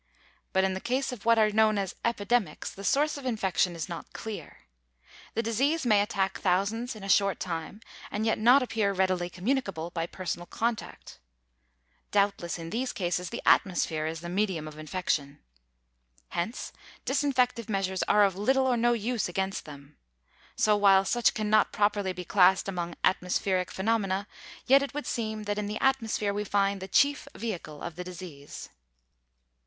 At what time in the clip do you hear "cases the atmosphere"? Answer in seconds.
12.93-14.07